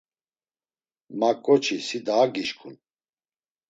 [1.19, 2.75] Maǩoçi si daa gişǩun.